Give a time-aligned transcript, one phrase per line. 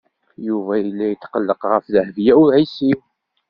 [0.47, 2.99] Yuba yella yetqelleq ɣef Dehbiya u Ɛisiw.